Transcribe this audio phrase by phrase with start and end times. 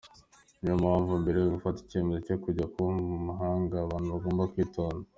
[0.59, 5.07] Niyo mpamvu mbere yo gufata icyemezo cyo kujya kuba mu mahanga, abantu bagomba kwitonda.